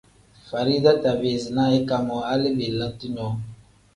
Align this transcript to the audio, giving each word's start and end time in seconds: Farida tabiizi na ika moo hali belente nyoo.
Farida 0.47 0.91
tabiizi 1.03 1.49
na 1.53 1.63
ika 1.79 1.95
moo 2.05 2.25
hali 2.27 2.49
belente 2.57 3.05
nyoo. 3.15 3.35